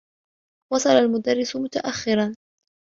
[0.73, 2.35] وصل المدرّس متأخّرا.